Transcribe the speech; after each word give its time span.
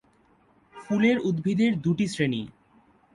ফুলের 0.75 1.17
উদ্ভিদের 1.19 1.71
দুটি 1.81 2.05
শ্রেণী। 2.07 2.41